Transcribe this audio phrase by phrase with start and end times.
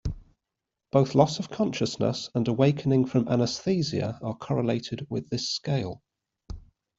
[0.91, 6.01] Both loss of consciousness and awakening from anesthesia are correlated with this scale.